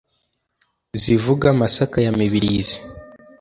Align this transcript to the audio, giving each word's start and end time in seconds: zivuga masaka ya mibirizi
zivuga 1.01 1.47
masaka 1.61 1.97
ya 2.05 2.11
mibirizi 2.17 2.77